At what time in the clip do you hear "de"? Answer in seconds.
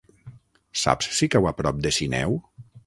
1.87-1.95